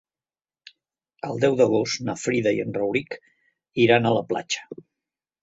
El 1.27 1.37
deu 1.43 1.57
d'agost 1.59 2.01
na 2.07 2.15
Frida 2.21 2.55
i 2.57 2.63
en 2.65 2.73
Rauric 2.79 3.15
iran 3.85 4.09
a 4.13 4.17
la 4.19 4.27
platja. 4.35 4.83